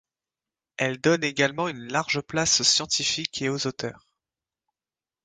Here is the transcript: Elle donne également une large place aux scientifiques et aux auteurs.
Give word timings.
Elle 0.77 0.99
donne 0.99 1.23
également 1.23 1.67
une 1.67 1.87
large 1.91 2.21
place 2.21 2.59
aux 2.61 2.63
scientifiques 2.63 3.39
et 3.43 3.49
aux 3.49 3.67
auteurs. 3.67 4.07